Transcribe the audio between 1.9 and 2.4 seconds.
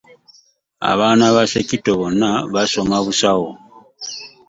bonna